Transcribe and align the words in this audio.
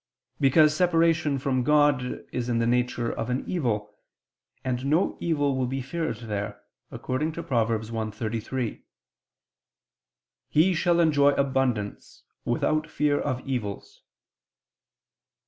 Because 0.39 0.75
separation 0.75 1.37
from 1.37 1.61
God 1.61 2.25
is 2.31 2.49
in 2.49 2.57
the 2.57 2.65
nature 2.65 3.11
of 3.13 3.29
an 3.29 3.43
evil: 3.47 3.93
and 4.65 4.83
no 4.83 5.15
evil 5.19 5.55
will 5.55 5.67
be 5.67 5.83
feared 5.83 6.17
there, 6.21 6.59
according 6.89 7.33
to 7.33 7.43
Prov. 7.43 7.67
1:33: 7.69 8.81
"He... 10.49 10.73
shall 10.73 10.99
enjoy 10.99 11.33
abundance 11.33 12.23
without 12.43 12.89
fear 12.89 13.19
of 13.19 13.47
evils." 13.47 14.01